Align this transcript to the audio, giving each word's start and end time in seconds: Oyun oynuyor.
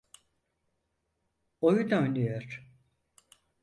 Oyun 1.61 1.89
oynuyor. 1.91 2.63